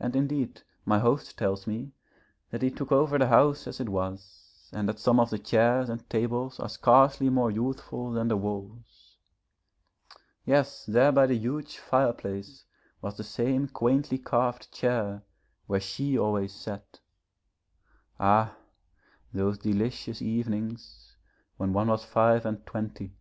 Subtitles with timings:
[0.00, 1.92] And indeed my host tells me
[2.50, 5.90] that he took over the house as it was, and that some of the chairs
[5.90, 9.18] and tables are scarcely more youthful than the walls.
[10.46, 12.64] Yes, there by the huge fireplace
[13.02, 15.22] was the same quaintly carved chair
[15.66, 17.00] where she always sat.
[18.18, 18.56] Ah,
[19.34, 21.16] those delicious evenings
[21.58, 23.12] when one was five and twenty.